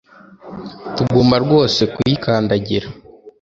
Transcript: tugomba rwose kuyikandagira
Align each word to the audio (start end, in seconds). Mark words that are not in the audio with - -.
tugomba 0.95 1.35
rwose 1.45 1.81
kuyikandagira 1.93 2.87